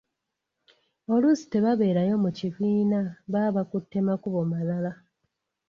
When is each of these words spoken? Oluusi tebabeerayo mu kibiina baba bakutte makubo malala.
Oluusi 1.13 1.45
tebabeerayo 1.51 2.15
mu 2.23 2.29
kibiina 2.37 2.99
baba 3.31 3.51
bakutte 3.55 3.97
makubo 4.07 4.39
malala. 4.51 4.91